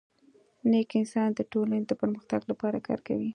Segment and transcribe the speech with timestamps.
[0.69, 3.29] نیک انسان د ټولني د پرمختګ لپاره کار کوي.